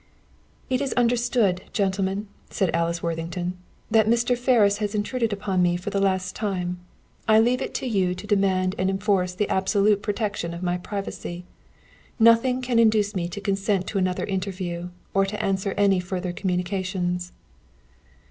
[0.67, 3.55] "It is understood, gentlemen," said Alice Worthington,
[3.91, 4.35] "that Mr.
[4.35, 6.79] Ferris has intruded upon me for the last time.
[7.27, 11.45] I leave it to you to demand and enforce the absolute protection of my privacy.
[12.17, 17.31] Nothing can induce me to consent to another interview, or to answer any further communications."